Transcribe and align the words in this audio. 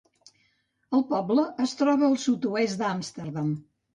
El 0.99 1.03
poble 1.11 1.43
es 1.65 1.75
troba 1.83 2.09
al 2.09 2.17
sud-oest 2.25 2.81
d'Amsterdam. 2.83 3.53